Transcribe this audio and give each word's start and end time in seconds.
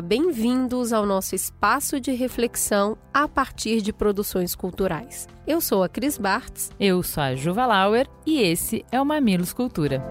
Bem-vindos 0.00 0.92
ao 0.92 1.04
nosso 1.04 1.34
espaço 1.34 2.00
de 2.00 2.12
reflexão 2.12 2.96
a 3.12 3.28
partir 3.28 3.82
de 3.82 3.92
produções 3.92 4.54
culturais. 4.54 5.28
Eu 5.46 5.60
sou 5.60 5.82
a 5.82 5.88
Cris 5.88 6.16
Bartz. 6.16 6.70
Eu 6.78 7.02
sou 7.02 7.22
a 7.22 7.34
Juva 7.34 7.66
Lauer 7.66 8.08
e 8.24 8.40
esse 8.40 8.84
é 8.90 9.00
o 9.00 9.04
Mamilos 9.04 9.52
Cultura. 9.52 10.02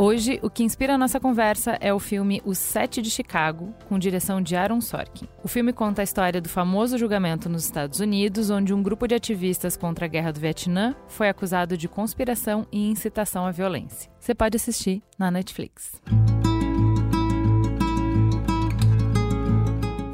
Hoje, 0.00 0.38
o 0.44 0.48
que 0.48 0.62
inspira 0.62 0.94
a 0.94 0.98
nossa 0.98 1.18
conversa 1.18 1.76
é 1.80 1.92
o 1.92 1.98
filme 1.98 2.40
O 2.44 2.54
Sete 2.54 3.02
de 3.02 3.10
Chicago, 3.10 3.74
com 3.88 3.98
direção 3.98 4.40
de 4.40 4.54
Aaron 4.54 4.80
Sorkin. 4.80 5.26
O 5.42 5.48
filme 5.48 5.72
conta 5.72 6.02
a 6.02 6.04
história 6.04 6.40
do 6.40 6.48
famoso 6.48 6.96
julgamento 6.96 7.48
nos 7.48 7.64
Estados 7.64 7.98
Unidos, 7.98 8.48
onde 8.48 8.72
um 8.72 8.80
grupo 8.80 9.08
de 9.08 9.16
ativistas 9.16 9.76
contra 9.76 10.04
a 10.04 10.08
guerra 10.08 10.32
do 10.32 10.38
Vietnã 10.38 10.94
foi 11.08 11.28
acusado 11.28 11.76
de 11.76 11.88
conspiração 11.88 12.64
e 12.70 12.88
incitação 12.88 13.44
à 13.44 13.50
violência. 13.50 14.08
Você 14.20 14.36
pode 14.36 14.54
assistir 14.54 15.02
na 15.18 15.32
Netflix. 15.32 16.00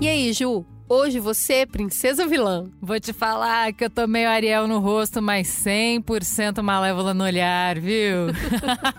E 0.00 0.08
aí, 0.08 0.32
Ju? 0.32 0.64
Hoje 0.96 1.18
você 1.18 1.54
é 1.54 1.66
princesa 1.66 2.24
vilã. 2.24 2.70
Vou 2.80 3.00
te 3.00 3.12
falar 3.12 3.72
que 3.72 3.84
eu 3.84 3.90
tô 3.90 4.06
meio 4.06 4.28
Ariel 4.28 4.68
no 4.68 4.78
rosto, 4.78 5.20
mas 5.20 5.48
100% 5.48 6.62
malévola 6.62 7.12
no 7.12 7.24
olhar, 7.24 7.80
viu? 7.80 8.28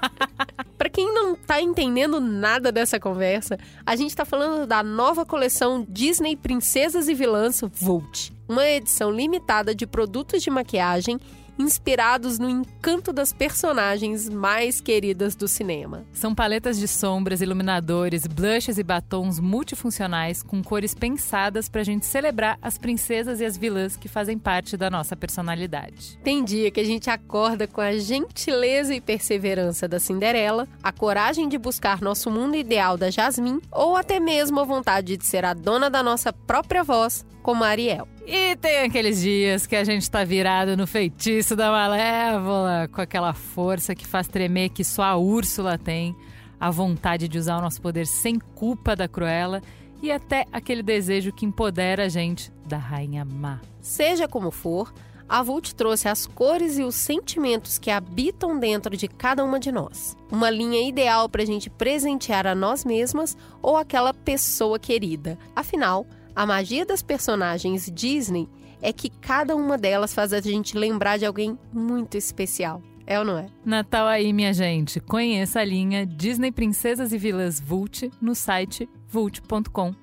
Para 0.78 0.90
quem 0.90 1.14
não 1.14 1.36
tá 1.36 1.62
entendendo 1.62 2.20
nada 2.20 2.70
dessa 2.70 3.00
conversa, 3.00 3.58
a 3.86 3.96
gente 3.96 4.14
tá 4.14 4.26
falando 4.26 4.68
da 4.68 4.84
nova 4.84 5.26
coleção 5.26 5.88
Disney 5.88 6.36
Princesas 6.36 7.08
e 7.08 7.14
Vilãs 7.14 7.62
Volt, 7.74 8.32
uma 8.46 8.68
edição 8.68 9.10
limitada 9.10 9.74
de 9.74 9.88
produtos 9.88 10.44
de 10.44 10.50
maquiagem 10.50 11.18
inspirados 11.58 12.40
no 12.40 12.50
encanto 12.50 13.12
das 13.12 13.34
personagens 13.34 14.30
mais 14.30 14.82
queridas 14.82 15.36
do 15.36 15.48
cinema. 15.48 16.06
São 16.14 16.34
paletas 16.34 16.78
de 16.78 16.88
sombras, 16.88 17.42
iluminadores, 17.42 18.28
blushes 18.28 18.78
e 18.78 18.84
batons 18.84 19.40
multifuncionais 19.40 20.44
com 20.44 20.64
cores 20.64 20.94
pensadas 20.94 21.70
para 21.70 21.82
a 21.82 21.84
gente 21.84 22.06
celebrar 22.06 22.58
as 22.62 22.78
princesas 22.78 23.40
e 23.40 23.46
as 23.46 23.58
vilãs 23.58 23.96
que 23.96 24.08
fazem 24.08 24.38
parte 24.38 24.78
da 24.78 24.90
nossa 24.90 25.16
personalidade. 25.16 26.18
Tem 26.24 26.44
dia 26.44 26.72
que 26.72 26.80
a 26.80 26.86
gente 26.86 27.10
acorda 27.10 27.68
com 27.68 27.82
a 27.82 27.98
gentileza 27.98 28.94
e 28.94 29.02
perseverança 29.02 29.88
da 29.88 30.00
Cinderela, 30.00 30.68
a 30.84 30.92
coragem 30.92 31.48
de 31.48 31.58
buscar 31.58 32.02
nosso 32.02 32.30
mundo 32.30 32.56
ideal 32.56 32.98
da 32.98 33.10
Jasmine 33.10 33.62
ou 33.72 33.96
até 33.96 34.20
mesmo 34.20 34.60
a 34.60 34.64
vontade 34.64 35.18
de 35.18 35.26
ser 35.26 35.46
a 35.46 35.54
dona 35.54 35.90
da 35.90 36.04
nossa 36.04 36.32
própria 36.32 36.84
voz, 36.84 37.26
como 37.46 37.64
a 37.64 37.68
Ariel. 37.68 38.08
E 38.26 38.56
tem 38.56 38.80
aqueles 38.80 39.22
dias 39.22 39.68
que 39.68 39.76
a 39.76 39.84
gente 39.84 40.10
tá 40.10 40.24
virado 40.24 40.76
no 40.76 40.88
feitiço 40.88 41.56
da 41.56 41.70
Malévola, 41.70 42.90
com 42.92 43.00
aquela 43.00 43.36
força 43.36 43.94
que 43.94 44.04
faz 44.04 44.28
tremer 44.28 44.70
que 44.70 44.84
só 44.84 45.04
a 45.04 45.16
Úrsula 45.16 45.78
tem, 45.78 46.16
a 46.60 46.72
vontade 46.72 47.28
de 47.28 47.38
usar 47.38 47.60
o 47.60 47.62
nosso 47.62 47.80
poder 47.80 48.08
sem 48.08 48.40
culpa 48.40 48.96
da 48.96 49.08
Cruella 49.08 49.62
e 50.02 50.12
até 50.12 50.48
aquele 50.52 50.82
desejo 50.82 51.32
que 51.32 51.46
empodera 51.46 52.06
a 52.06 52.10
gente 52.10 52.52
da 52.68 52.78
Rainha 52.78 53.24
Má. 53.24 53.62
Seja 53.80 54.28
como 54.28 54.50
for, 54.50 54.92
a 55.30 55.44
Vult 55.44 55.76
trouxe 55.76 56.08
as 56.08 56.26
cores 56.26 56.80
e 56.80 56.84
os 56.84 56.96
sentimentos 56.96 57.78
que 57.78 57.92
habitam 57.92 58.58
dentro 58.58 58.98
de 58.98 59.08
cada 59.08 59.44
uma 59.44 59.60
de 59.60 59.72
nós. 59.72 60.18
Uma 60.32 60.50
linha 60.50 60.82
ideal 60.82 61.30
para 61.30 61.44
a 61.44 61.46
gente 61.46 61.70
presentear 61.70 62.48
a 62.48 62.56
nós 62.56 62.84
mesmas 62.84 63.38
ou 63.62 63.78
aquela 63.78 64.16
pessoa 64.16 64.80
querida. 64.80 65.38
Afinal, 65.56 66.08
a 66.36 66.46
magia 66.46 66.86
das 66.86 67.02
personagens 67.02 67.90
Disney 67.90 68.50
é 68.82 68.92
que 68.92 69.10
cada 69.10 69.56
uma 69.56 69.78
delas 69.78 70.14
faz 70.14 70.34
a 70.34 70.42
gente 70.42 70.78
lembrar 70.78 71.18
de 71.18 71.26
alguém 71.26 71.58
muito 71.72 72.18
especial. 72.18 72.84
É 73.08 73.18
ou 73.18 73.24
não 73.24 73.38
é? 73.38 73.48
Natal 73.64 74.08
aí, 74.08 74.34
minha 74.34 74.54
gente. 74.54 75.00
Conheça 75.00 75.62
a 75.62 75.66
linha 75.66 76.06
Disney 76.06 76.52
Princesas 76.52 77.14
e 77.14 77.18
Vilas 77.18 77.60
Vult 77.60 78.12
no 78.20 78.36
site 78.36 78.90
vult.com.br. 79.08 79.96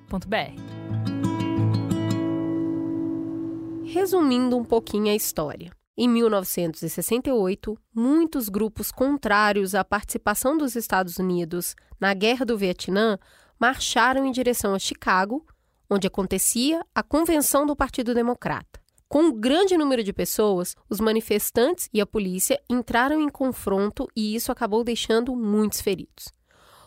Resumindo 3.85 4.57
um 4.57 4.63
pouquinho 4.63 5.11
a 5.11 5.15
história. 5.15 5.71
Em 5.95 6.09
1968, 6.09 7.77
muitos 7.93 8.49
grupos 8.49 8.91
contrários 8.91 9.75
à 9.75 9.83
participação 9.83 10.57
dos 10.57 10.75
Estados 10.75 11.17
Unidos 11.17 11.75
na 11.99 12.15
Guerra 12.15 12.43
do 12.43 12.57
Vietnã 12.57 13.19
marcharam 13.59 14.25
em 14.25 14.31
direção 14.31 14.73
a 14.73 14.79
Chicago 14.79 15.45
onde 15.93 16.07
acontecia 16.07 16.83
a 16.93 17.03
convenção 17.03 17.65
do 17.65 17.75
Partido 17.75 18.13
Democrata. 18.13 18.81
Com 19.07 19.25
um 19.25 19.31
grande 19.31 19.77
número 19.77 20.03
de 20.03 20.11
pessoas, 20.11 20.75
os 20.89 20.99
manifestantes 20.99 21.87
e 21.93 22.01
a 22.01 22.05
polícia 22.05 22.59
entraram 22.67 23.21
em 23.21 23.29
confronto 23.29 24.07
e 24.15 24.33
isso 24.33 24.51
acabou 24.51 24.83
deixando 24.83 25.35
muitos 25.35 25.81
feridos. 25.81 26.33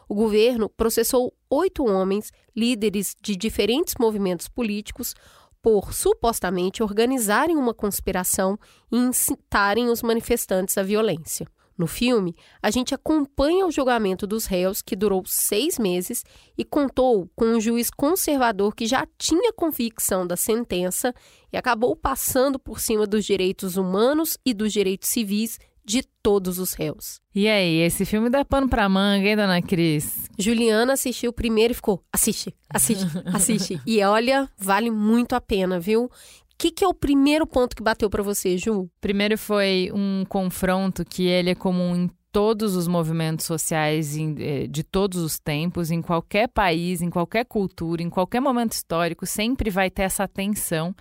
O 0.08 0.14
governo 0.14 0.68
processou 0.68 1.32
oito 1.48 1.84
homens, 1.84 2.32
líderes 2.54 3.14
de 3.22 3.36
diferentes 3.36 3.94
movimentos 3.98 4.48
políticos, 4.48 5.14
por 5.62 5.92
supostamente 5.92 6.82
organizarem 6.82 7.56
uma 7.56 7.74
conspiração 7.74 8.58
e 8.90 8.96
incitarem 8.96 9.88
os 9.88 10.02
manifestantes 10.02 10.76
à 10.78 10.82
violência. 10.82 11.46
No 11.78 11.86
filme, 11.86 12.34
a 12.62 12.70
gente 12.70 12.94
acompanha 12.94 13.66
o 13.66 13.70
julgamento 13.70 14.26
dos 14.26 14.46
réus, 14.46 14.80
que 14.80 14.96
durou 14.96 15.22
seis 15.26 15.78
meses, 15.78 16.24
e 16.56 16.64
contou 16.64 17.28
com 17.36 17.44
um 17.44 17.60
juiz 17.60 17.90
conservador 17.90 18.74
que 18.74 18.86
já 18.86 19.06
tinha 19.18 19.52
convicção 19.52 20.26
da 20.26 20.36
sentença 20.36 21.14
e 21.52 21.56
acabou 21.56 21.94
passando 21.94 22.58
por 22.58 22.80
cima 22.80 23.06
dos 23.06 23.24
direitos 23.24 23.76
humanos 23.76 24.38
e 24.44 24.54
dos 24.54 24.72
direitos 24.72 25.08
civis 25.08 25.58
de 25.86 26.02
todos 26.20 26.58
os 26.58 26.72
réus. 26.72 27.20
E 27.32 27.46
aí, 27.46 27.76
esse 27.76 28.04
filme 28.04 28.28
dá 28.28 28.44
pano 28.44 28.68
pra 28.68 28.88
manga, 28.88 29.28
hein, 29.28 29.36
dona 29.36 29.62
Cris? 29.62 30.28
Juliana 30.36 30.94
assistiu 30.94 31.32
primeiro 31.32 31.72
e 31.72 31.74
ficou: 31.74 32.02
assiste, 32.12 32.52
assiste, 32.68 33.06
assiste. 33.32 33.80
e 33.86 34.02
olha, 34.02 34.50
vale 34.58 34.90
muito 34.90 35.34
a 35.34 35.40
pena, 35.40 35.78
viu? 35.78 36.10
Que, 36.58 36.70
que 36.70 36.84
é 36.84 36.88
o 36.88 36.94
primeiro 36.94 37.46
ponto 37.46 37.76
que 37.76 37.82
bateu 37.82 38.08
para 38.08 38.22
você, 38.22 38.56
Ju? 38.56 38.88
Primeiro 39.00 39.36
foi 39.36 39.90
um 39.92 40.24
confronto 40.28 41.04
que 41.04 41.26
ele 41.26 41.50
é 41.50 41.54
comum 41.54 41.94
em 41.94 42.10
todos 42.36 42.76
os 42.76 42.86
movimentos 42.86 43.46
sociais 43.46 44.14
eh, 44.14 44.66
de 44.68 44.84
todos 44.84 45.22
os 45.22 45.38
tempos, 45.38 45.90
em 45.90 46.02
qualquer 46.02 46.46
país, 46.46 47.00
em 47.00 47.08
qualquer 47.08 47.46
cultura, 47.46 48.02
em 48.02 48.10
qualquer 48.10 48.40
momento 48.40 48.72
histórico, 48.72 49.24
sempre 49.24 49.70
vai 49.70 49.88
ter 49.88 50.02
essa 50.02 50.28
tensão 50.28 50.94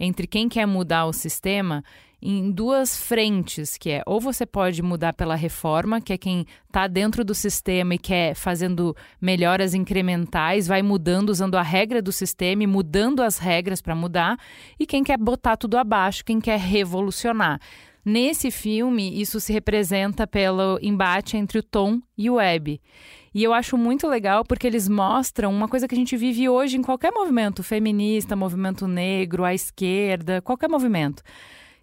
entre 0.00 0.26
quem 0.26 0.48
quer 0.48 0.66
mudar 0.66 1.06
o 1.06 1.12
sistema 1.12 1.84
em 2.20 2.50
duas 2.50 2.96
frentes, 2.96 3.78
que 3.78 3.88
é 3.90 4.02
ou 4.04 4.20
você 4.20 4.44
pode 4.44 4.82
mudar 4.82 5.12
pela 5.12 5.36
reforma, 5.36 6.00
que 6.00 6.12
é 6.12 6.18
quem 6.18 6.44
está 6.66 6.88
dentro 6.88 7.24
do 7.24 7.36
sistema 7.36 7.94
e 7.94 7.98
quer 7.98 8.34
fazendo 8.34 8.96
melhoras 9.20 9.74
incrementais, 9.74 10.66
vai 10.66 10.82
mudando 10.82 11.30
usando 11.30 11.54
a 11.54 11.62
regra 11.62 12.02
do 12.02 12.10
sistema 12.10 12.64
e 12.64 12.66
mudando 12.66 13.22
as 13.22 13.38
regras 13.38 13.80
para 13.80 13.94
mudar, 13.94 14.36
e 14.76 14.84
quem 14.84 15.04
quer 15.04 15.18
botar 15.18 15.56
tudo 15.56 15.78
abaixo, 15.78 16.24
quem 16.24 16.40
quer 16.40 16.58
revolucionar. 16.58 17.60
Nesse 18.04 18.50
filme, 18.50 19.20
isso 19.20 19.40
se 19.40 19.52
representa 19.52 20.26
pelo 20.26 20.78
embate 20.80 21.36
entre 21.36 21.58
o 21.58 21.62
Tom 21.62 22.00
e 22.16 22.30
o 22.30 22.34
Webb. 22.34 22.80
E 23.32 23.44
eu 23.44 23.52
acho 23.52 23.76
muito 23.76 24.08
legal 24.08 24.44
porque 24.44 24.66
eles 24.66 24.88
mostram 24.88 25.52
uma 25.52 25.68
coisa 25.68 25.86
que 25.86 25.94
a 25.94 25.98
gente 25.98 26.16
vive 26.16 26.48
hoje 26.48 26.76
em 26.76 26.82
qualquer 26.82 27.12
movimento 27.12 27.62
feminista, 27.62 28.34
movimento 28.34 28.88
negro, 28.88 29.44
à 29.44 29.54
esquerda, 29.54 30.42
qualquer 30.42 30.68
movimento 30.68 31.22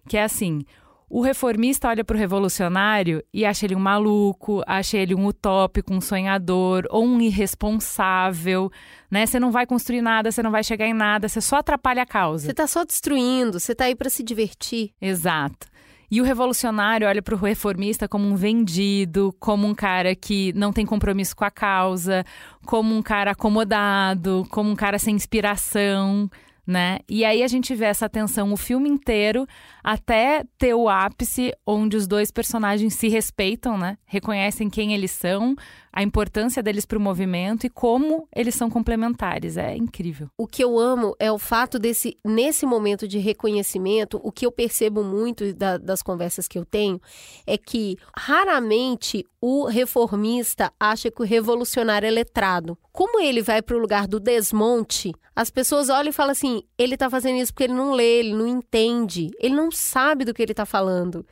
que 0.08 0.16
é 0.16 0.24
assim: 0.24 0.64
o 1.08 1.20
reformista 1.20 1.88
olha 1.88 2.02
para 2.02 2.16
o 2.16 2.18
revolucionário 2.18 3.22
e 3.32 3.44
acha 3.44 3.66
ele 3.66 3.76
um 3.76 3.80
maluco, 3.80 4.62
acha 4.66 4.96
ele 4.96 5.14
um 5.14 5.26
utópico, 5.26 5.92
um 5.92 6.00
sonhador 6.00 6.84
ou 6.90 7.04
um 7.04 7.20
irresponsável, 7.20 8.70
né? 9.10 9.26
Você 9.26 9.38
não 9.38 9.52
vai 9.52 9.66
construir 9.66 10.02
nada, 10.02 10.32
você 10.32 10.42
não 10.42 10.50
vai 10.50 10.64
chegar 10.64 10.86
em 10.86 10.94
nada, 10.94 11.28
você 11.28 11.40
só 11.40 11.56
atrapalha 11.56 12.02
a 12.02 12.06
causa. 12.06 12.46
Você 12.46 12.50
está 12.50 12.66
só 12.66 12.84
destruindo, 12.84 13.60
você 13.60 13.72
está 13.72 13.84
aí 13.84 13.94
para 13.94 14.10
se 14.10 14.22
divertir. 14.22 14.92
Exato. 15.00 15.68
E 16.10 16.20
o 16.20 16.24
revolucionário 16.24 17.06
olha 17.06 17.20
para 17.20 17.34
o 17.34 17.38
reformista 17.38 18.08
como 18.08 18.26
um 18.26 18.34
vendido, 18.34 19.34
como 19.38 19.66
um 19.66 19.74
cara 19.74 20.14
que 20.14 20.52
não 20.54 20.72
tem 20.72 20.86
compromisso 20.86 21.36
com 21.36 21.44
a 21.44 21.50
causa, 21.50 22.24
como 22.64 22.94
um 22.94 23.02
cara 23.02 23.32
acomodado, 23.32 24.46
como 24.50 24.70
um 24.70 24.76
cara 24.76 24.98
sem 24.98 25.14
inspiração 25.14 26.30
né? 26.68 26.98
E 27.08 27.24
aí 27.24 27.42
a 27.42 27.48
gente 27.48 27.74
vê 27.74 27.86
essa 27.86 28.10
tensão 28.10 28.52
o 28.52 28.56
filme 28.56 28.90
inteiro 28.90 29.46
até 29.82 30.44
ter 30.58 30.74
o 30.74 30.86
ápice 30.86 31.50
onde 31.66 31.96
os 31.96 32.06
dois 32.06 32.30
personagens 32.30 32.92
se 32.92 33.08
respeitam, 33.08 33.78
né? 33.78 33.96
Reconhecem 34.04 34.68
quem 34.68 34.92
eles 34.92 35.10
são, 35.10 35.56
a 35.90 36.02
importância 36.02 36.62
deles 36.62 36.84
para 36.84 36.98
o 36.98 37.00
movimento 37.00 37.64
e 37.64 37.70
como 37.70 38.28
eles 38.36 38.54
são 38.54 38.68
complementares. 38.68 39.56
É 39.56 39.74
incrível. 39.74 40.28
O 40.36 40.46
que 40.46 40.62
eu 40.62 40.78
amo 40.78 41.16
é 41.18 41.32
o 41.32 41.38
fato 41.38 41.78
desse, 41.78 42.18
nesse 42.22 42.66
momento 42.66 43.08
de 43.08 43.18
reconhecimento, 43.18 44.20
o 44.22 44.30
que 44.30 44.44
eu 44.44 44.52
percebo 44.52 45.02
muito 45.02 45.54
da, 45.54 45.78
das 45.78 46.02
conversas 46.02 46.46
que 46.46 46.58
eu 46.58 46.66
tenho 46.66 47.00
é 47.46 47.56
que 47.56 47.96
raramente 48.14 49.24
o 49.40 49.66
reformista 49.66 50.72
acha 50.78 51.10
que 51.10 51.22
o 51.22 51.24
revolucionário 51.24 52.06
é 52.06 52.10
letrado. 52.10 52.76
Como 52.92 53.20
ele 53.20 53.40
vai 53.40 53.62
para 53.62 53.76
o 53.76 53.78
lugar 53.78 54.08
do 54.08 54.18
desmonte, 54.18 55.12
as 55.34 55.50
pessoas 55.50 55.88
olham 55.88 56.10
e 56.10 56.12
falam 56.12 56.32
assim: 56.32 56.62
ele 56.76 56.94
está 56.94 57.08
fazendo 57.08 57.38
isso 57.38 57.52
porque 57.52 57.64
ele 57.64 57.74
não 57.74 57.92
lê, 57.92 58.18
ele 58.18 58.34
não 58.34 58.46
entende, 58.46 59.30
ele 59.38 59.54
não 59.54 59.70
sabe 59.70 60.24
do 60.24 60.34
que 60.34 60.42
ele 60.42 60.52
está 60.52 60.66
falando. 60.66 61.24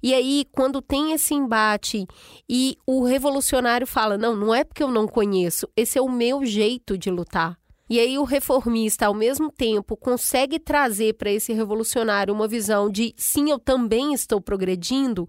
E 0.00 0.14
aí, 0.14 0.46
quando 0.52 0.80
tem 0.80 1.12
esse 1.12 1.34
embate 1.34 2.06
e 2.48 2.76
o 2.86 3.02
revolucionário 3.02 3.86
fala: 3.86 4.16
não, 4.16 4.36
não 4.36 4.54
é 4.54 4.62
porque 4.62 4.82
eu 4.82 4.90
não 4.90 5.08
conheço, 5.08 5.68
esse 5.76 5.98
é 5.98 6.02
o 6.02 6.08
meu 6.08 6.44
jeito 6.44 6.96
de 6.96 7.10
lutar. 7.10 7.58
E 7.90 7.98
aí 7.98 8.18
o 8.18 8.24
reformista, 8.24 9.06
ao 9.06 9.14
mesmo 9.14 9.50
tempo, 9.50 9.96
consegue 9.96 10.58
trazer 10.58 11.14
para 11.14 11.30
esse 11.30 11.54
revolucionário 11.54 12.34
uma 12.34 12.46
visão 12.46 12.90
de 12.90 13.14
sim, 13.16 13.50
eu 13.50 13.58
também 13.58 14.12
estou 14.12 14.42
progredindo. 14.42 15.26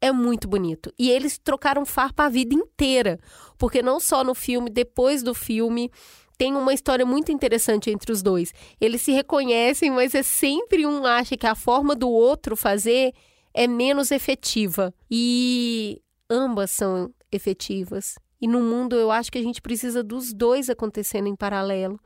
É 0.00 0.10
muito 0.10 0.48
bonito. 0.48 0.92
E 0.98 1.10
eles 1.10 1.38
trocaram 1.38 1.84
farpa 1.84 2.24
a 2.24 2.28
vida 2.28 2.54
inteira. 2.54 3.18
Porque 3.58 3.82
não 3.82 4.00
só 4.00 4.24
no 4.24 4.34
filme, 4.34 4.70
depois 4.70 5.22
do 5.22 5.34
filme, 5.34 5.90
tem 6.38 6.56
uma 6.56 6.72
história 6.72 7.04
muito 7.04 7.30
interessante 7.30 7.90
entre 7.90 8.10
os 8.10 8.22
dois. 8.22 8.54
Eles 8.80 9.02
se 9.02 9.12
reconhecem, 9.12 9.90
mas 9.90 10.14
é 10.14 10.22
sempre 10.22 10.86
um 10.86 11.04
acha 11.04 11.36
que 11.36 11.46
a 11.46 11.54
forma 11.54 11.94
do 11.94 12.08
outro 12.08 12.56
fazer 12.56 13.12
é 13.52 13.66
menos 13.66 14.10
efetiva. 14.10 14.94
E 15.10 16.00
ambas 16.30 16.70
são 16.70 17.12
efetivas. 17.30 18.14
E 18.40 18.48
no 18.48 18.62
mundo 18.62 18.96
eu 18.96 19.10
acho 19.10 19.30
que 19.30 19.38
a 19.38 19.42
gente 19.42 19.60
precisa 19.60 20.02
dos 20.02 20.32
dois 20.32 20.70
acontecendo 20.70 21.28
em 21.28 21.36
paralelo. 21.36 22.00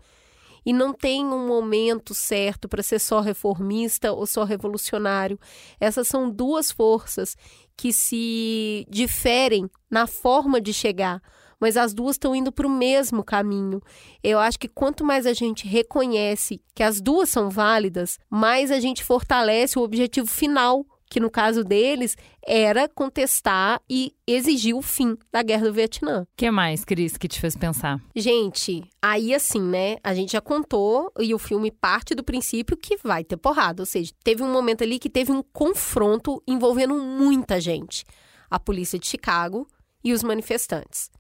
E 0.65 0.73
não 0.73 0.93
tem 0.93 1.25
um 1.25 1.47
momento 1.47 2.15
certo 2.15 2.69
para 2.69 2.83
ser 2.83 2.99
só 2.99 3.21
reformista 3.21 4.13
ou 4.13 4.27
só 4.27 4.45
revolucionário. 4.45 5.39
Essas 5.79 6.09
são 6.09 6.31
duas 6.31 6.71
forças 6.71 7.37
que 7.77 7.93
se 7.93 8.87
diferem 8.89 9.69
na 9.91 10.07
forma 10.07 10.61
de 10.61 10.73
chegar 10.73 11.21
mas 11.61 11.79
as 11.79 11.95
duas 11.95 12.17
estão 12.17 12.35
indo 12.35 12.53
para 12.53 12.67
o 12.67 12.71
mesmo 12.71 13.25
caminho. 13.25 13.81
Eu 14.23 14.39
acho 14.39 14.59
que 14.59 14.69
quanto 14.69 15.03
mais 15.03 15.25
a 15.25 15.33
gente 15.33 15.67
reconhece 15.67 16.61
que 16.75 16.83
as 16.83 17.01
duas 17.01 17.31
são 17.31 17.49
válidas, 17.49 18.19
mais 18.29 18.71
a 18.71 18.79
gente 18.79 19.03
fortalece 19.03 19.79
o 19.79 19.83
objetivo 19.83 20.27
final 20.27 20.85
que 21.15 21.21
no 21.21 21.31
caso 21.31 21.63
deles 21.63 22.17
era 22.45 22.89
contestar 22.89 23.81
e 23.89 24.13
exigir 24.27 24.75
o 24.75 24.83
fim 24.83 25.17
da 25.31 25.45
guerra 25.45 25.67
do 25.69 25.73
Vietnã. 25.73 26.23
O 26.23 26.29
que 26.37 26.51
mais, 26.51 26.85
Cris, 26.85 27.17
que 27.17 27.29
te 27.29 27.41
fez 27.41 27.57
pensar? 27.57 28.03
Gente, 28.17 28.83
aí 29.01 29.33
assim, 29.33 29.63
né? 29.63 29.99
A 30.03 30.13
gente 30.13 30.33
já 30.33 30.41
contou 30.41 31.13
e 31.21 31.33
o 31.33 31.39
filme 31.39 31.71
parte 31.71 32.17
do 32.17 32.25
princípio 32.25 32.77
que 32.77 32.97
vai 32.97 33.23
ter 33.23 33.37
porrada, 33.37 33.81
ou 33.81 33.87
seja, 33.87 34.13
teve 34.25 34.43
um 34.43 34.53
momento 34.53 34.83
ali 34.83 34.99
que 34.99 35.09
teve 35.09 35.31
um 35.31 35.41
confronto 35.41 36.43
envolvendo 36.49 36.97
muita 36.97 37.61
gente, 37.61 38.05
a 38.51 38.59
polícia 38.59 38.99
de 38.99 39.07
Chicago 39.07 39.69
e 40.03 40.13
os 40.13 40.25
manifestantes. 40.25 41.13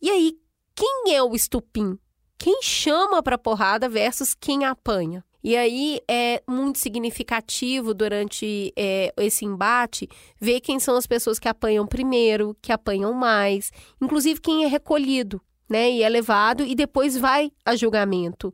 E 0.00 0.08
aí, 0.08 0.38
quem 0.72 1.16
é 1.16 1.20
o 1.20 1.34
estupim? 1.34 1.98
Quem 2.38 2.62
chama 2.62 3.20
para 3.24 3.36
porrada 3.36 3.88
versus 3.88 4.34
quem 4.34 4.64
apanha? 4.64 5.24
E 5.46 5.56
aí 5.56 6.00
é 6.08 6.42
muito 6.44 6.80
significativo 6.80 7.94
durante 7.94 8.72
é, 8.74 9.14
esse 9.16 9.44
embate 9.44 10.08
ver 10.40 10.58
quem 10.58 10.80
são 10.80 10.96
as 10.96 11.06
pessoas 11.06 11.38
que 11.38 11.46
apanham 11.46 11.86
primeiro, 11.86 12.56
que 12.60 12.72
apanham 12.72 13.12
mais, 13.12 13.70
inclusive 14.02 14.40
quem 14.40 14.64
é 14.64 14.66
recolhido. 14.66 15.40
Né, 15.68 15.90
e 15.90 16.02
é 16.04 16.08
levado 16.08 16.62
e 16.64 16.76
depois 16.76 17.16
vai 17.16 17.50
a 17.64 17.74
julgamento. 17.74 18.52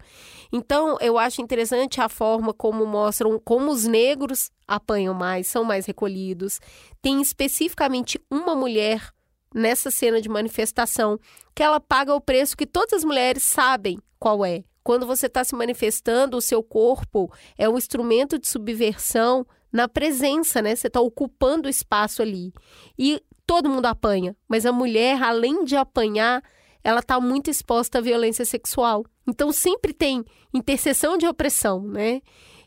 Então, 0.50 0.96
eu 0.98 1.18
acho 1.18 1.42
interessante 1.42 2.00
a 2.00 2.08
forma 2.08 2.54
como 2.54 2.86
mostram 2.86 3.38
como 3.38 3.70
os 3.70 3.86
negros 3.86 4.50
apanham 4.66 5.12
mais, 5.12 5.46
são 5.46 5.62
mais 5.62 5.84
recolhidos. 5.84 6.58
Tem 7.02 7.20
especificamente 7.20 8.18
uma 8.30 8.54
mulher 8.54 9.10
nessa 9.54 9.90
cena 9.90 10.22
de 10.22 10.28
manifestação, 10.28 11.18
que 11.54 11.62
ela 11.62 11.80
paga 11.80 12.14
o 12.14 12.20
preço 12.20 12.56
que 12.56 12.66
todas 12.66 12.94
as 12.94 13.04
mulheres 13.04 13.42
sabem 13.42 13.98
qual 14.18 14.42
é. 14.42 14.64
Quando 14.82 15.06
você 15.06 15.26
está 15.26 15.44
se 15.44 15.54
manifestando, 15.54 16.36
o 16.36 16.40
seu 16.40 16.62
corpo 16.62 17.32
é 17.56 17.68
um 17.68 17.78
instrumento 17.78 18.38
de 18.38 18.48
subversão 18.48 19.46
na 19.72 19.88
presença, 19.88 20.60
né? 20.60 20.74
Você 20.74 20.88
está 20.88 21.00
ocupando 21.00 21.66
o 21.66 21.70
espaço 21.70 22.22
ali. 22.22 22.52
E 22.98 23.20
todo 23.46 23.70
mundo 23.70 23.86
apanha, 23.86 24.36
mas 24.48 24.66
a 24.66 24.72
mulher, 24.72 25.22
além 25.22 25.64
de 25.64 25.76
apanhar, 25.76 26.42
ela 26.84 27.00
está 27.00 27.20
muito 27.20 27.50
exposta 27.50 27.98
à 27.98 28.00
violência 28.00 28.44
sexual. 28.44 29.04
Então 29.26 29.52
sempre 29.52 29.92
tem 29.92 30.24
interseção 30.52 31.16
de 31.16 31.26
opressão, 31.26 31.82
né? 31.82 32.20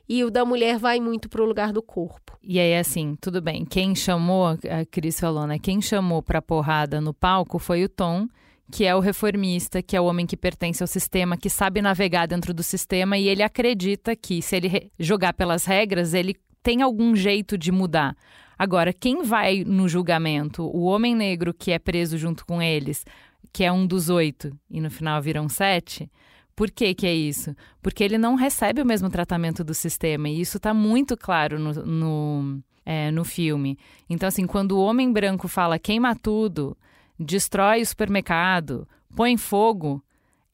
e 0.08 0.24
o 0.24 0.30
da 0.30 0.46
mulher 0.46 0.78
vai 0.78 1.00
muito 1.00 1.28
para 1.28 1.42
o 1.42 1.46
lugar 1.46 1.74
do 1.74 1.82
corpo. 1.82 2.38
E 2.42 2.60
aí, 2.60 2.76
assim, 2.78 3.16
tudo 3.20 3.42
bem. 3.42 3.66
Quem 3.66 3.96
chamou, 3.96 4.48
a 4.48 4.86
Cris 4.90 5.20
falou, 5.20 5.48
né? 5.48 5.58
Quem 5.58 5.82
chamou 5.82 6.22
para 6.22 6.42
porrada 6.42 7.02
no 7.02 7.14
palco 7.14 7.58
foi 7.58 7.84
o 7.84 7.90
Tom, 7.90 8.28
que 8.72 8.86
é 8.86 8.96
o 8.96 9.00
reformista, 9.00 9.82
que 9.82 9.96
é 9.96 10.02
o 10.02 10.06
homem 10.06 10.26
que 10.26 10.36
pertence 10.36 10.84
ao 10.84 10.88
sistema, 10.88 11.38
que 11.38 11.50
sabe 11.50 11.82
navegar 11.82 12.28
dentro 12.28 12.54
do 12.54 12.64
sistema 12.64 13.18
e 13.18 13.28
ele 13.28 13.44
acredita 13.44 14.16
que 14.16 14.42
se 14.42 14.56
ele 14.56 14.92
jogar 15.00 15.34
pelas 15.34 15.66
regras, 15.66 16.14
ele 16.14 16.36
tem 16.64 16.82
algum 16.82 17.16
jeito 17.16 17.58
de 17.58 17.72
mudar. 17.72 18.16
Agora, 18.58 18.92
quem 18.94 19.22
vai 19.24 19.64
no 19.64 19.88
julgamento? 19.88 20.64
O 20.64 20.84
homem 20.86 21.14
negro 21.14 21.54
que 21.54 21.72
é 21.72 21.80
preso 21.80 22.18
junto 22.18 22.46
com 22.46 22.62
eles, 22.62 23.06
que 23.54 23.64
é 23.64 23.72
um 23.72 23.86
dos 23.86 24.10
oito 24.10 24.52
e 24.70 24.82
no 24.82 24.90
final 24.90 25.22
viram 25.22 25.48
sete 25.48 26.10
por 26.56 26.72
que, 26.72 26.94
que 26.96 27.06
é 27.06 27.14
isso? 27.14 27.54
Porque 27.82 28.04
ele 28.04 28.18
não 28.18 28.36
recebe 28.36 28.82
o 28.82 28.86
mesmo 28.86 29.10
tratamento 29.10 29.64
do 29.64 29.74
sistema, 29.74 30.30
e 30.30 30.40
isso 30.40 30.58
está 30.58 30.74
muito 30.74 31.18
claro 31.18 31.60
no, 31.60 31.74
no, 31.74 32.64
é, 32.86 33.12
no 33.12 33.26
filme. 33.26 33.78
Então, 34.10 34.28
assim, 34.28 34.48
quando 34.48 34.72
o 34.72 34.82
homem 34.82 35.12
branco 35.12 35.48
fala 35.48 35.78
queima 35.78 36.16
tudo, 36.16 36.78
destrói 37.20 37.82
o 37.82 37.86
supermercado, 37.86 38.88
põe 39.16 39.38
fogo, 39.38 40.04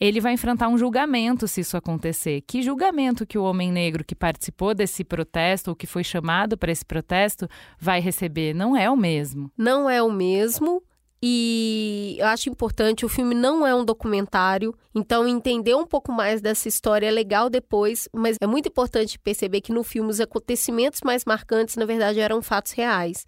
ele 0.01 0.19
vai 0.19 0.33
enfrentar 0.33 0.67
um 0.67 0.79
julgamento 0.79 1.47
se 1.47 1.61
isso 1.61 1.77
acontecer. 1.77 2.41
Que 2.41 2.63
julgamento 2.63 3.25
que 3.25 3.37
o 3.37 3.43
homem 3.43 3.71
negro 3.71 4.03
que 4.03 4.15
participou 4.15 4.73
desse 4.73 5.03
protesto 5.03 5.69
ou 5.69 5.75
que 5.75 5.85
foi 5.85 6.03
chamado 6.03 6.57
para 6.57 6.71
esse 6.71 6.83
protesto 6.83 7.47
vai 7.79 7.99
receber? 7.99 8.55
Não 8.55 8.75
é 8.75 8.89
o 8.89 8.97
mesmo. 8.97 9.51
Não 9.55 9.87
é 9.87 10.01
o 10.01 10.11
mesmo. 10.11 10.81
E 11.23 12.15
eu 12.19 12.25
acho 12.25 12.49
importante, 12.49 13.05
o 13.05 13.09
filme 13.09 13.35
não 13.35 13.65
é 13.65 13.75
um 13.75 13.85
documentário, 13.85 14.73
então 14.95 15.27
entender 15.27 15.75
um 15.75 15.85
pouco 15.85 16.11
mais 16.11 16.41
dessa 16.41 16.67
história 16.67 17.05
é 17.05 17.11
legal 17.11 17.47
depois, 17.47 18.09
mas 18.11 18.37
é 18.41 18.47
muito 18.47 18.69
importante 18.69 19.19
perceber 19.19 19.61
que 19.61 19.71
no 19.71 19.83
filme 19.83 20.09
os 20.09 20.19
acontecimentos 20.19 21.01
mais 21.03 21.23
marcantes, 21.23 21.75
na 21.75 21.85
verdade, 21.85 22.19
eram 22.19 22.41
fatos 22.41 22.71
reais. 22.71 23.23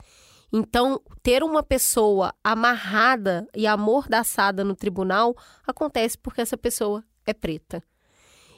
Então, 0.56 1.02
ter 1.24 1.44
uma 1.44 1.64
pessoa 1.64 2.32
amarrada 2.44 3.48
e 3.56 3.66
amordaçada 3.66 4.64
no 4.64 4.76
tribunal 4.76 5.36
acontece 5.66 6.16
porque 6.16 6.42
essa 6.42 6.56
pessoa 6.56 7.04
é 7.26 7.34
preta. 7.34 7.84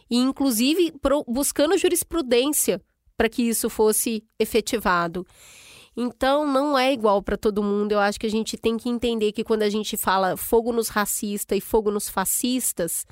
E, 0.10 0.18
inclusive, 0.18 0.94
buscando 1.26 1.78
jurisprudência 1.78 2.82
para 3.16 3.30
que 3.30 3.44
isso 3.44 3.70
fosse 3.70 4.26
efetivado. 4.38 5.26
Então, 5.96 6.46
não 6.46 6.78
é 6.78 6.92
igual 6.92 7.24
para 7.24 7.38
todo 7.38 7.64
mundo. 7.64 7.94
Eu 7.94 8.00
acho 8.00 8.20
que 8.20 8.28
a 8.28 8.32
gente 8.32 8.58
tem 8.58 8.76
que 8.76 8.90
entender 8.90 9.32
que 9.32 9.46
quando 9.46 9.64
a 9.64 9.70
gente 9.70 9.96
fala 9.96 10.36
fogo 10.36 10.74
nos 10.74 10.90
racistas 10.90 11.58
e 11.58 11.62
fogo 11.62 11.90
nos 11.90 12.10
fascistas, 12.10 13.06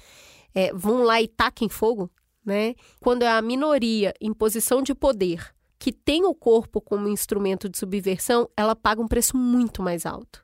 é, 0.53 0.73
vão 0.73 1.03
lá 1.03 1.21
e 1.21 1.27
taquem 1.29 1.69
fogo, 1.69 2.11
né? 2.45 2.75
Quando 2.99 3.23
é 3.23 3.29
a 3.29 3.41
minoria 3.41 4.13
em 4.19 4.33
posição 4.33 4.81
de 4.81 4.93
poder 4.93 5.53
que 5.83 5.91
tem 5.91 6.23
o 6.23 6.33
corpo 6.33 6.79
como 6.79 7.09
instrumento 7.09 7.67
de 7.67 7.77
subversão, 7.77 8.49
ela 8.55 8.73
paga 8.73 9.01
um 9.01 9.07
preço 9.07 9.35
muito 9.35 9.83
mais 9.83 10.05
alto. 10.05 10.41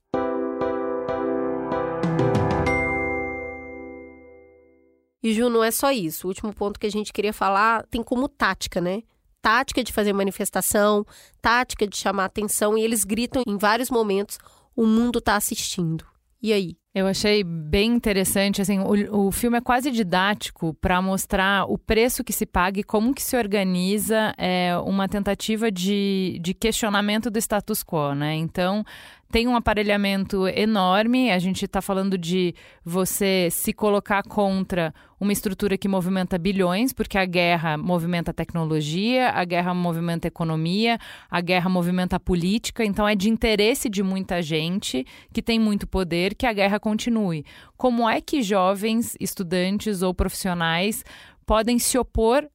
E 5.24 5.34
Ju, 5.34 5.50
não 5.50 5.64
é 5.64 5.72
só 5.72 5.94
isso. 5.94 6.28
O 6.28 6.30
último 6.30 6.54
ponto 6.54 6.78
que 6.78 6.86
a 6.86 6.92
gente 6.92 7.14
queria 7.14 7.32
falar 7.32 7.88
tem 7.88 8.04
como 8.04 8.28
tática, 8.28 8.82
né? 8.82 9.04
tática 9.42 9.82
de 9.82 9.94
fazer 9.94 10.12
manifestação, 10.12 11.06
tática 11.42 11.88
de 11.88 11.96
chamar 11.96 12.26
atenção, 12.26 12.78
e 12.78 12.82
eles 12.82 13.06
gritam 13.06 13.42
em 13.48 13.56
vários 13.56 13.90
momentos: 13.90 14.40
o 14.76 14.86
mundo 14.86 15.20
está 15.20 15.38
assistindo. 15.38 16.06
E 16.42 16.54
aí? 16.54 16.78
Eu 16.94 17.06
achei 17.06 17.44
bem 17.44 17.92
interessante, 17.94 18.64
assim, 18.64 18.80
o, 18.80 19.28
o 19.28 19.32
filme 19.32 19.58
é 19.58 19.62
quase 19.62 19.92
didático 19.92 20.74
para 20.74 21.00
mostrar 21.00 21.66
o 21.70 21.78
preço 21.78 22.24
que 22.24 22.34
se 22.34 22.48
paga 22.48 22.80
e 22.80 22.84
como 22.84 23.14
que 23.14 23.22
se 23.22 23.38
organiza 23.38 24.34
é, 24.38 24.76
uma 24.80 25.08
tentativa 25.08 25.72
de, 25.72 26.40
de 26.42 26.54
questionamento 26.56 27.30
do 27.30 27.38
status 27.38 27.84
quo, 27.84 28.16
né? 28.16 28.34
Então, 28.36 28.84
tem 29.32 29.48
um 29.48 29.56
aparelhamento 29.56 30.48
enorme. 30.48 31.32
A 31.32 31.38
gente 31.38 31.66
está 31.66 31.82
falando 31.82 32.18
de 32.18 32.54
você 32.84 33.48
se 33.52 33.72
colocar 33.72 34.24
contra 34.24 34.94
uma 35.20 35.32
estrutura 35.32 35.78
que 35.78 35.88
movimenta 35.88 36.38
bilhões, 36.38 36.94
porque 36.94 37.18
a 37.18 37.26
guerra 37.26 37.78
movimenta 37.78 38.32
a 38.32 38.34
tecnologia, 38.34 39.30
a 39.30 39.44
guerra 39.46 39.74
movimenta 39.74 40.28
a 40.28 40.30
economia, 40.30 40.98
a 41.30 41.42
guerra 41.42 41.70
movimenta 41.70 42.16
a 42.16 42.20
política. 42.20 42.84
Então 42.84 43.08
é 43.08 43.16
de 43.16 43.30
interesse 43.30 43.88
de 43.88 44.02
muita 44.02 44.42
gente 44.42 45.06
que 45.32 45.42
tem 45.42 45.60
muito 45.60 45.86
poder 45.86 46.34
que 46.34 46.48
a 46.48 46.54
guerra 46.54 46.80
continue. 46.80 47.46
Como 47.78 48.10
é 48.10 48.22
que 48.22 48.42
jovens, 48.42 49.16
estudantes 49.20 50.02
ou 50.02 50.14
profissionais 50.14 51.04
podem 51.46 51.78
se 51.78 51.98
opor 51.98 52.48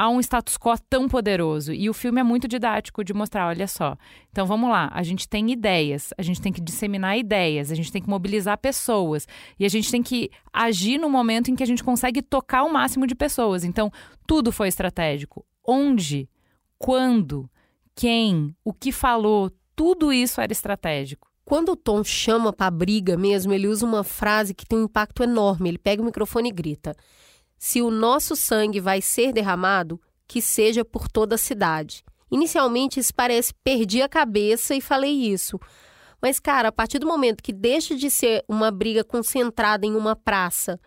a 0.00 0.08
um 0.08 0.18
status 0.18 0.56
quo 0.56 0.74
tão 0.88 1.06
poderoso. 1.06 1.74
E 1.74 1.90
o 1.90 1.92
filme 1.92 2.22
é 2.22 2.24
muito 2.24 2.48
didático 2.48 3.04
de 3.04 3.12
mostrar, 3.12 3.48
olha 3.48 3.68
só. 3.68 3.98
Então 4.30 4.46
vamos 4.46 4.70
lá, 4.70 4.90
a 4.94 5.02
gente 5.02 5.28
tem 5.28 5.50
ideias, 5.50 6.08
a 6.16 6.22
gente 6.22 6.40
tem 6.40 6.50
que 6.50 6.60
disseminar 6.62 7.18
ideias, 7.18 7.70
a 7.70 7.74
gente 7.74 7.92
tem 7.92 8.00
que 8.00 8.08
mobilizar 8.08 8.56
pessoas 8.56 9.28
e 9.58 9.64
a 9.66 9.68
gente 9.68 9.90
tem 9.90 10.02
que 10.02 10.30
agir 10.50 10.96
no 10.96 11.10
momento 11.10 11.50
em 11.50 11.54
que 11.54 11.62
a 11.62 11.66
gente 11.66 11.84
consegue 11.84 12.22
tocar 12.22 12.62
o 12.62 12.72
máximo 12.72 13.06
de 13.06 13.14
pessoas. 13.14 13.62
Então 13.62 13.92
tudo 14.26 14.50
foi 14.50 14.68
estratégico. 14.68 15.44
Onde, 15.62 16.26
quando, 16.78 17.46
quem, 17.94 18.56
o 18.64 18.72
que 18.72 18.92
falou, 18.92 19.52
tudo 19.76 20.10
isso 20.10 20.40
era 20.40 20.50
estratégico. 20.50 21.28
Quando 21.44 21.72
o 21.72 21.76
Tom 21.76 22.02
chama 22.02 22.54
para 22.54 22.70
briga 22.70 23.18
mesmo, 23.18 23.52
ele 23.52 23.68
usa 23.68 23.84
uma 23.84 24.02
frase 24.02 24.54
que 24.54 24.64
tem 24.64 24.78
um 24.78 24.84
impacto 24.84 25.22
enorme. 25.22 25.68
Ele 25.68 25.78
pega 25.78 26.00
o 26.00 26.06
microfone 26.06 26.48
e 26.48 26.52
grita: 26.52 26.96
se 27.60 27.82
o 27.82 27.90
nosso 27.90 28.34
sangue 28.34 28.80
vai 28.80 29.02
ser 29.02 29.34
derramado, 29.34 30.00
que 30.26 30.40
seja 30.40 30.82
por 30.82 31.08
toda 31.08 31.34
a 31.34 31.38
cidade. 31.38 32.02
Inicialmente 32.30 32.98
isso 32.98 33.14
parece 33.14 33.52
perdi 33.62 34.00
a 34.00 34.08
cabeça 34.08 34.74
e 34.74 34.80
falei 34.80 35.12
isso. 35.12 35.60
Mas, 36.22 36.40
cara, 36.40 36.68
a 36.68 36.72
partir 36.72 36.98
do 36.98 37.06
momento 37.06 37.42
que 37.42 37.52
deixa 37.52 37.94
de 37.94 38.10
ser 38.10 38.42
uma 38.48 38.70
briga 38.70 39.04
concentrada 39.04 39.84
em 39.84 39.94
uma 39.94 40.16
praça, 40.16 40.80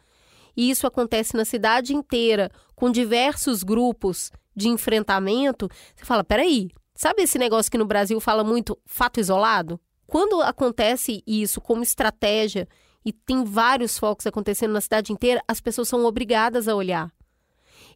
e 0.57 0.71
isso 0.71 0.87
acontece 0.87 1.37
na 1.37 1.45
cidade 1.45 1.93
inteira, 1.93 2.49
com 2.75 2.89
diversos 2.89 3.61
grupos 3.61 4.31
de 4.55 4.67
enfrentamento, 4.67 5.69
você 5.95 6.05
fala: 6.05 6.23
peraí, 6.23 6.69
sabe 6.95 7.21
esse 7.21 7.37
negócio 7.37 7.71
que 7.71 7.77
no 7.77 7.85
Brasil 7.85 8.19
fala 8.19 8.43
muito 8.43 8.79
fato 8.83 9.19
isolado? 9.19 9.79
Quando 10.07 10.41
acontece 10.41 11.21
isso 11.27 11.61
como 11.61 11.83
estratégia 11.83 12.67
e 13.05 13.11
tem 13.11 13.43
vários 13.43 13.97
focos 13.97 14.25
acontecendo 14.25 14.71
na 14.71 14.81
cidade 14.81 15.11
inteira, 15.11 15.41
as 15.47 15.59
pessoas 15.59 15.87
são 15.87 16.05
obrigadas 16.05 16.67
a 16.67 16.75
olhar. 16.75 17.11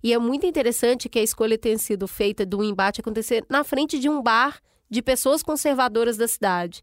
E 0.04 0.14
é 0.14 0.20
muito 0.20 0.46
interessante 0.46 1.10
que 1.10 1.20
a 1.20 1.24
escolha 1.24 1.58
tenha 1.58 1.78
sido 1.78 2.08
feita 2.08 2.46
do 2.46 2.64
embate 2.64 3.02
acontecer 3.02 3.46
na 3.50 3.64
frente 3.64 4.00
de 4.00 4.10
um 4.10 4.22
bar 4.22 4.60
de 4.90 5.02
pessoas 5.02 5.42
conservadoras 5.42 6.18
da 6.18 6.28
cidade. 6.28 6.82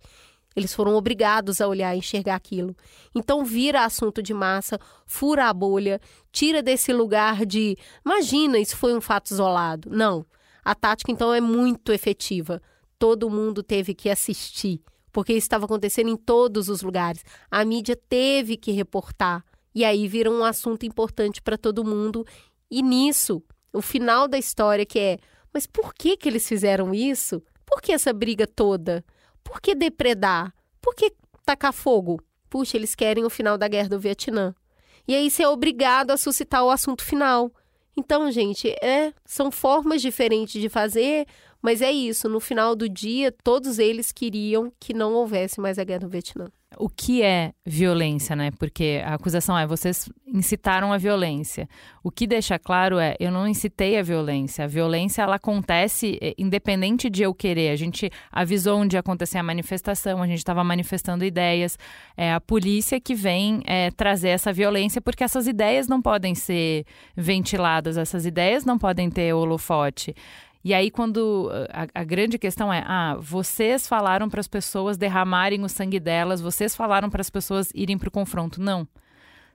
Eles 0.56 0.72
foram 0.72 0.94
obrigados 0.94 1.60
a 1.60 1.66
olhar 1.66 1.94
e 1.94 1.98
enxergar 1.98 2.36
aquilo. 2.36 2.76
Então 3.14 3.44
vira 3.44 3.84
assunto 3.84 4.22
de 4.22 4.32
massa, 4.32 4.78
fura 5.04 5.46
a 5.46 5.52
bolha, 5.52 6.00
tira 6.30 6.62
desse 6.62 6.92
lugar 6.92 7.44
de 7.44 7.76
imagina, 8.04 8.58
isso 8.58 8.76
foi 8.76 8.94
um 8.94 9.00
fato 9.00 9.32
isolado. 9.32 9.90
Não. 9.90 10.24
A 10.64 10.74
tática 10.74 11.10
então 11.10 11.34
é 11.34 11.40
muito 11.40 11.92
efetiva. 11.92 12.62
Todo 12.98 13.28
mundo 13.28 13.62
teve 13.62 13.94
que 13.94 14.08
assistir 14.08 14.80
porque 15.14 15.32
isso 15.32 15.44
estava 15.44 15.64
acontecendo 15.64 16.10
em 16.10 16.16
todos 16.16 16.68
os 16.68 16.82
lugares. 16.82 17.24
A 17.48 17.64
mídia 17.64 17.94
teve 17.94 18.56
que 18.56 18.72
reportar. 18.72 19.44
E 19.72 19.84
aí 19.84 20.08
vira 20.08 20.28
um 20.28 20.44
assunto 20.44 20.84
importante 20.84 21.40
para 21.40 21.56
todo 21.56 21.84
mundo. 21.84 22.26
E 22.68 22.82
nisso, 22.82 23.40
o 23.72 23.80
final 23.80 24.26
da 24.26 24.36
história 24.36 24.84
que 24.84 24.98
é, 24.98 25.18
mas 25.52 25.68
por 25.68 25.94
que 25.94 26.16
que 26.16 26.28
eles 26.28 26.48
fizeram 26.48 26.92
isso? 26.92 27.40
Por 27.64 27.80
que 27.80 27.92
essa 27.92 28.12
briga 28.12 28.44
toda? 28.44 29.04
Por 29.44 29.60
que 29.60 29.72
depredar? 29.72 30.52
Por 30.80 30.96
que 30.96 31.12
tacar 31.46 31.72
fogo? 31.72 32.20
Puxa, 32.50 32.76
eles 32.76 32.96
querem 32.96 33.24
o 33.24 33.30
final 33.30 33.56
da 33.56 33.68
guerra 33.68 33.90
do 33.90 34.00
Vietnã. 34.00 34.52
E 35.06 35.14
aí 35.14 35.30
você 35.30 35.44
é 35.44 35.48
obrigado 35.48 36.10
a 36.10 36.16
suscitar 36.16 36.64
o 36.64 36.70
assunto 36.70 37.04
final. 37.04 37.52
Então, 37.96 38.28
gente, 38.32 38.68
é, 38.82 39.12
são 39.24 39.52
formas 39.52 40.02
diferentes 40.02 40.60
de 40.60 40.68
fazer, 40.68 41.24
mas 41.64 41.80
é 41.80 41.90
isso, 41.90 42.28
no 42.28 42.40
final 42.40 42.76
do 42.76 42.86
dia, 42.86 43.32
todos 43.42 43.78
eles 43.78 44.12
queriam 44.12 44.70
que 44.78 44.92
não 44.92 45.14
houvesse 45.14 45.58
mais 45.58 45.78
a 45.78 45.84
guerra 45.84 46.02
no 46.02 46.10
Vietnã. 46.10 46.46
O 46.76 46.90
que 46.90 47.22
é 47.22 47.52
violência, 47.64 48.36
né? 48.36 48.50
Porque 48.58 49.00
a 49.02 49.14
acusação 49.14 49.56
é 49.56 49.66
vocês 49.66 50.10
incitaram 50.26 50.92
a 50.92 50.98
violência. 50.98 51.66
O 52.02 52.10
que 52.10 52.26
deixa 52.26 52.58
claro 52.58 52.98
é 52.98 53.16
eu 53.18 53.30
não 53.32 53.48
incitei 53.48 53.96
a 53.98 54.02
violência. 54.02 54.64
A 54.64 54.68
violência 54.68 55.22
ela 55.22 55.36
acontece 55.36 56.18
eh, 56.20 56.34
independente 56.36 57.08
de 57.08 57.22
eu 57.22 57.32
querer. 57.32 57.70
A 57.70 57.76
gente 57.76 58.10
avisou 58.30 58.80
onde 58.80 58.96
ia 58.96 59.00
acontecer 59.00 59.38
a 59.38 59.42
manifestação, 59.42 60.22
a 60.22 60.26
gente 60.26 60.38
estava 60.38 60.62
manifestando 60.62 61.24
ideias. 61.24 61.78
É 62.14 62.34
a 62.34 62.40
polícia 62.42 63.00
que 63.00 63.14
vem 63.14 63.62
é, 63.64 63.90
trazer 63.90 64.30
essa 64.30 64.52
violência 64.52 65.00
porque 65.00 65.24
essas 65.24 65.46
ideias 65.46 65.88
não 65.88 66.02
podem 66.02 66.34
ser 66.34 66.84
ventiladas, 67.16 67.96
essas 67.96 68.26
ideias 68.26 68.66
não 68.66 68.78
podem 68.78 69.08
ter 69.08 69.32
holofote. 69.32 70.14
E 70.64 70.72
aí, 70.72 70.90
quando 70.90 71.50
a, 71.70 72.00
a 72.00 72.04
grande 72.04 72.38
questão 72.38 72.72
é: 72.72 72.82
ah, 72.86 73.16
vocês 73.20 73.86
falaram 73.86 74.30
para 74.30 74.40
as 74.40 74.48
pessoas 74.48 74.96
derramarem 74.96 75.62
o 75.62 75.68
sangue 75.68 76.00
delas, 76.00 76.40
vocês 76.40 76.74
falaram 76.74 77.10
para 77.10 77.20
as 77.20 77.28
pessoas 77.28 77.70
irem 77.74 77.98
para 77.98 78.08
o 78.08 78.12
confronto. 78.12 78.62
Não. 78.62 78.88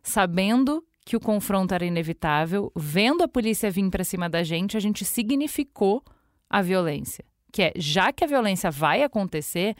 Sabendo 0.03 0.85
que 1.03 1.17
o 1.17 1.19
confronto 1.19 1.73
era 1.73 1.83
inevitável, 1.83 2.71
vendo 2.75 3.23
a 3.23 3.27
polícia 3.27 3.71
vir 3.71 3.89
para 3.89 4.03
cima 4.03 4.29
da 4.29 4.43
gente, 4.43 4.77
a 4.77 4.79
gente 4.79 5.03
significou 5.03 6.03
a 6.47 6.61
violência. 6.61 7.25
Que 7.51 7.63
é, 7.63 7.73
já 7.75 8.13
que 8.13 8.23
a 8.23 8.27
violência 8.27 8.69
vai 8.69 9.01
acontecer, 9.01 9.75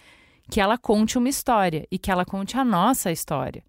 que 0.49 0.59
ela 0.59 0.79
conte 0.79 1.19
uma 1.19 1.29
história 1.29 1.85
e 1.91 1.99
que 1.99 2.09
ela 2.09 2.25
conte 2.25 2.57
a 2.57 2.65
nossa 2.65 3.11
história. 3.11 3.63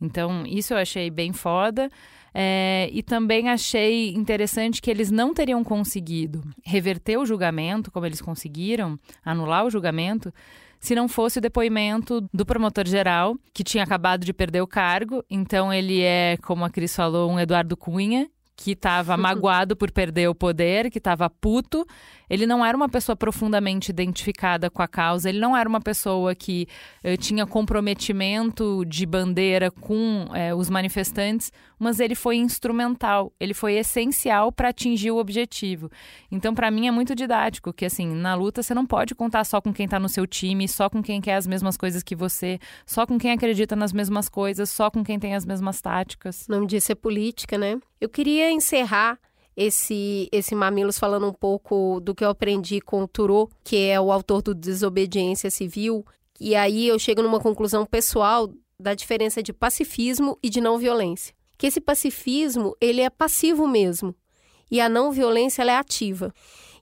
Então, 0.00 0.44
isso 0.46 0.72
eu 0.72 0.78
achei 0.78 1.10
bem 1.10 1.32
foda. 1.32 1.90
É, 2.32 2.88
e 2.92 3.02
também 3.02 3.48
achei 3.48 4.10
interessante 4.14 4.80
que 4.80 4.90
eles 4.90 5.10
não 5.10 5.34
teriam 5.34 5.64
conseguido 5.64 6.42
reverter 6.64 7.18
o 7.18 7.26
julgamento, 7.26 7.90
como 7.90 8.06
eles 8.06 8.20
conseguiram, 8.20 8.98
anular 9.24 9.66
o 9.66 9.70
julgamento, 9.70 10.32
se 10.78 10.94
não 10.94 11.08
fosse 11.08 11.38
o 11.38 11.42
depoimento 11.42 12.20
do 12.32 12.46
promotor 12.46 12.86
geral, 12.86 13.36
que 13.52 13.64
tinha 13.64 13.84
acabado 13.84 14.24
de 14.24 14.32
perder 14.32 14.62
o 14.62 14.66
cargo. 14.66 15.24
Então, 15.28 15.72
ele 15.72 16.00
é, 16.02 16.38
como 16.42 16.64
a 16.64 16.70
Cris 16.70 16.94
falou, 16.94 17.30
um 17.30 17.38
Eduardo 17.38 17.76
Cunha, 17.76 18.30
que 18.60 18.72
estava 18.72 19.16
magoado 19.16 19.74
por 19.74 19.90
perder 19.90 20.28
o 20.28 20.34
poder, 20.34 20.90
que 20.90 20.98
estava 20.98 21.30
puto. 21.30 21.86
Ele 22.28 22.46
não 22.46 22.64
era 22.64 22.76
uma 22.76 22.90
pessoa 22.90 23.16
profundamente 23.16 23.90
identificada 23.90 24.68
com 24.68 24.82
a 24.82 24.86
causa, 24.86 25.30
ele 25.30 25.40
não 25.40 25.56
era 25.56 25.68
uma 25.68 25.80
pessoa 25.80 26.34
que 26.34 26.68
eh, 27.02 27.16
tinha 27.16 27.46
comprometimento 27.46 28.84
de 28.84 29.06
bandeira 29.06 29.70
com 29.70 30.26
eh, 30.34 30.54
os 30.54 30.68
manifestantes, 30.68 31.50
mas 31.78 31.98
ele 31.98 32.14
foi 32.14 32.36
instrumental, 32.36 33.32
ele 33.40 33.54
foi 33.54 33.74
essencial 33.78 34.52
para 34.52 34.68
atingir 34.68 35.10
o 35.10 35.16
objetivo. 35.16 35.90
Então, 36.30 36.54
para 36.54 36.70
mim, 36.70 36.86
é 36.86 36.90
muito 36.90 37.14
didático 37.14 37.72
que, 37.72 37.86
assim, 37.86 38.06
na 38.06 38.34
luta 38.34 38.62
você 38.62 38.74
não 38.74 38.84
pode 38.84 39.14
contar 39.14 39.42
só 39.44 39.60
com 39.60 39.72
quem 39.72 39.86
está 39.86 39.98
no 39.98 40.08
seu 40.08 40.26
time, 40.26 40.68
só 40.68 40.90
com 40.90 41.02
quem 41.02 41.20
quer 41.20 41.36
as 41.36 41.46
mesmas 41.46 41.78
coisas 41.78 42.02
que 42.02 42.14
você, 42.14 42.60
só 42.84 43.06
com 43.06 43.18
quem 43.18 43.32
acredita 43.32 43.74
nas 43.74 43.92
mesmas 43.92 44.28
coisas, 44.28 44.68
só 44.68 44.90
com 44.90 45.02
quem 45.02 45.18
tem 45.18 45.34
as 45.34 45.46
mesmas 45.46 45.80
táticas. 45.80 46.46
O 46.46 46.52
nome 46.52 46.66
disso 46.66 46.92
é 46.92 46.94
política, 46.94 47.56
né? 47.56 47.80
Eu 48.00 48.08
queria 48.08 48.49
encerrar 48.50 49.18
esse, 49.56 50.28
esse 50.32 50.54
Mamilos 50.54 50.98
falando 50.98 51.26
um 51.26 51.32
pouco 51.32 52.00
do 52.00 52.14
que 52.14 52.24
eu 52.24 52.30
aprendi 52.30 52.80
com 52.80 53.02
o 53.02 53.08
Turô, 53.08 53.48
que 53.62 53.76
é 53.76 54.00
o 54.00 54.10
autor 54.10 54.42
do 54.42 54.54
Desobediência 54.54 55.50
Civil. 55.50 56.04
E 56.40 56.54
aí 56.54 56.88
eu 56.88 56.98
chego 56.98 57.22
numa 57.22 57.40
conclusão 57.40 57.84
pessoal 57.84 58.48
da 58.78 58.94
diferença 58.94 59.42
de 59.42 59.52
pacifismo 59.52 60.38
e 60.42 60.48
de 60.48 60.60
não 60.60 60.78
violência. 60.78 61.34
Que 61.58 61.66
esse 61.66 61.80
pacifismo, 61.80 62.74
ele 62.80 63.02
é 63.02 63.10
passivo 63.10 63.68
mesmo. 63.68 64.14
E 64.70 64.80
a 64.80 64.88
não 64.88 65.12
violência, 65.12 65.62
é 65.62 65.76
ativa. 65.76 66.32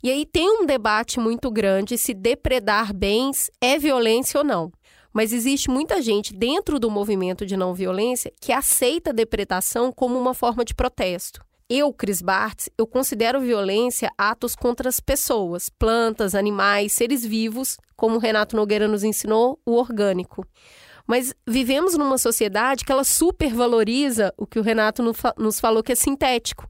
E 0.02 0.10
aí 0.10 0.24
tem 0.24 0.48
um 0.48 0.64
debate 0.64 1.18
muito 1.18 1.50
grande 1.50 1.98
se 1.98 2.14
depredar 2.14 2.94
bens 2.94 3.50
é 3.60 3.76
violência 3.78 4.38
ou 4.38 4.44
não. 4.44 4.70
Mas 5.12 5.32
existe 5.32 5.68
muita 5.68 6.00
gente 6.00 6.32
dentro 6.32 6.78
do 6.78 6.88
movimento 6.88 7.44
de 7.44 7.56
não 7.56 7.74
violência 7.74 8.32
que 8.40 8.52
aceita 8.52 9.10
a 9.10 9.12
depredação 9.12 9.90
como 9.90 10.16
uma 10.16 10.34
forma 10.34 10.64
de 10.64 10.74
protesto. 10.74 11.47
Eu, 11.70 11.92
Cris 11.92 12.22
Bartz, 12.22 12.70
eu 12.78 12.86
considero 12.86 13.42
violência 13.42 14.10
atos 14.16 14.56
contra 14.56 14.88
as 14.88 15.00
pessoas, 15.00 15.68
plantas, 15.68 16.34
animais, 16.34 16.92
seres 16.92 17.22
vivos, 17.22 17.76
como 17.94 18.16
o 18.16 18.18
Renato 18.18 18.56
Nogueira 18.56 18.88
nos 18.88 19.04
ensinou, 19.04 19.60
o 19.66 19.72
orgânico. 19.72 20.46
Mas 21.06 21.34
vivemos 21.46 21.94
numa 21.94 22.16
sociedade 22.16 22.86
que 22.86 22.92
ela 22.92 23.04
supervaloriza 23.04 24.32
o 24.38 24.46
que 24.46 24.58
o 24.58 24.62
Renato 24.62 25.02
nos 25.36 25.60
falou 25.60 25.82
que 25.82 25.92
é 25.92 25.94
sintético. 25.94 26.66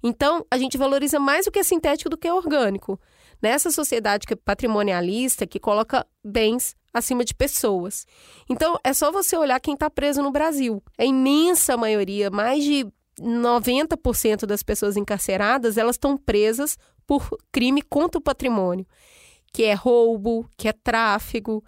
Então, 0.00 0.46
a 0.48 0.56
gente 0.56 0.78
valoriza 0.78 1.18
mais 1.18 1.48
o 1.48 1.50
que 1.50 1.58
é 1.58 1.64
sintético 1.64 2.08
do 2.08 2.16
que 2.16 2.28
é 2.28 2.32
orgânico. 2.32 3.00
Nessa 3.42 3.70
sociedade 3.70 4.28
que 4.28 4.34
é 4.34 4.36
patrimonialista, 4.36 5.44
que 5.46 5.58
coloca 5.58 6.06
bens 6.24 6.76
acima 6.94 7.24
de 7.24 7.34
pessoas. 7.34 8.06
Então, 8.48 8.78
é 8.84 8.92
só 8.92 9.10
você 9.10 9.36
olhar 9.36 9.58
quem 9.60 9.74
está 9.74 9.90
preso 9.90 10.22
no 10.22 10.30
Brasil. 10.30 10.80
A 10.96 11.04
imensa 11.04 11.76
maioria, 11.76 12.30
mais 12.30 12.62
de 12.62 12.86
90% 13.20 14.46
das 14.46 14.62
pessoas 14.62 14.96
encarceradas, 14.96 15.76
elas 15.76 15.96
estão 15.96 16.16
presas 16.16 16.78
por 17.06 17.28
crime 17.52 17.82
contra 17.82 18.18
o 18.18 18.22
patrimônio, 18.22 18.86
que 19.52 19.64
é 19.64 19.74
roubo, 19.74 20.48
que 20.56 20.68
é 20.68 20.72
tráfego. 20.72 21.62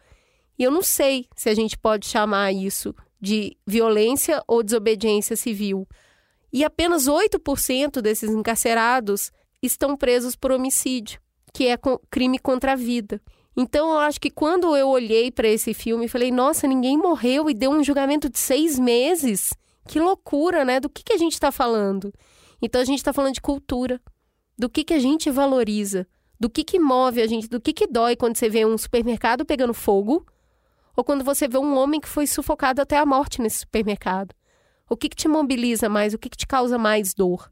E 0.58 0.62
eu 0.62 0.70
não 0.70 0.82
sei 0.82 1.26
se 1.36 1.48
a 1.48 1.54
gente 1.54 1.76
pode 1.76 2.06
chamar 2.06 2.52
isso 2.52 2.94
de 3.20 3.56
violência 3.66 4.42
ou 4.48 4.62
desobediência 4.62 5.36
civil. 5.36 5.86
E 6.52 6.64
apenas 6.64 7.06
8% 7.06 8.00
desses 8.00 8.30
encarcerados 8.30 9.30
estão 9.62 9.96
presos 9.96 10.34
por 10.34 10.50
homicídio, 10.50 11.20
que 11.52 11.66
é 11.66 11.76
crime 12.10 12.38
contra 12.38 12.72
a 12.72 12.76
vida. 12.76 13.20
Então, 13.56 13.92
eu 13.92 13.98
acho 13.98 14.20
que 14.20 14.30
quando 14.30 14.74
eu 14.76 14.88
olhei 14.88 15.30
para 15.30 15.48
esse 15.48 15.74
filme, 15.74 16.08
falei: 16.08 16.30
nossa, 16.30 16.66
ninguém 16.66 16.96
morreu 16.96 17.50
e 17.50 17.54
deu 17.54 17.70
um 17.70 17.84
julgamento 17.84 18.28
de 18.28 18.38
seis 18.38 18.78
meses. 18.78 19.52
Que 19.86 19.98
loucura, 20.00 20.64
né? 20.64 20.80
Do 20.80 20.88
que, 20.88 21.02
que 21.02 21.12
a 21.12 21.18
gente 21.18 21.32
está 21.32 21.50
falando? 21.50 22.12
Então, 22.60 22.80
a 22.80 22.84
gente 22.84 22.98
está 22.98 23.12
falando 23.12 23.34
de 23.34 23.40
cultura, 23.40 24.00
do 24.56 24.68
que, 24.68 24.84
que 24.84 24.94
a 24.94 24.98
gente 24.98 25.30
valoriza, 25.30 26.06
do 26.38 26.48
que, 26.48 26.64
que 26.64 26.78
move 26.78 27.20
a 27.20 27.26
gente, 27.26 27.48
do 27.48 27.60
que, 27.60 27.72
que 27.72 27.86
dói 27.86 28.16
quando 28.16 28.36
você 28.36 28.48
vê 28.48 28.64
um 28.64 28.78
supermercado 28.78 29.44
pegando 29.44 29.74
fogo 29.74 30.24
ou 30.96 31.02
quando 31.02 31.24
você 31.24 31.48
vê 31.48 31.58
um 31.58 31.76
homem 31.76 32.00
que 32.00 32.08
foi 32.08 32.26
sufocado 32.26 32.80
até 32.80 32.98
a 32.98 33.06
morte 33.06 33.40
nesse 33.40 33.60
supermercado. 33.60 34.34
O 34.88 34.96
que, 34.96 35.08
que 35.08 35.16
te 35.16 35.26
mobiliza 35.26 35.88
mais? 35.88 36.12
O 36.14 36.18
que, 36.18 36.28
que 36.28 36.36
te 36.36 36.46
causa 36.46 36.76
mais 36.76 37.14
dor? 37.14 37.50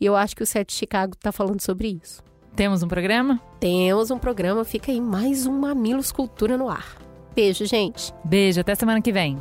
E 0.00 0.06
eu 0.06 0.16
acho 0.16 0.34
que 0.34 0.42
o 0.42 0.46
Sete 0.46 0.72
Chicago 0.72 1.14
está 1.14 1.30
falando 1.30 1.60
sobre 1.60 1.98
isso. 2.02 2.22
Temos 2.56 2.82
um 2.82 2.88
programa? 2.88 3.40
Temos 3.60 4.10
um 4.10 4.18
programa. 4.18 4.64
Fica 4.64 4.90
aí 4.90 5.00
mais 5.00 5.46
um 5.46 5.52
Mamilos 5.52 6.10
Cultura 6.10 6.56
no 6.56 6.68
ar. 6.68 6.96
Beijo, 7.34 7.66
gente. 7.66 8.12
Beijo, 8.24 8.60
até 8.60 8.74
semana 8.74 9.02
que 9.02 9.12
vem. 9.12 9.40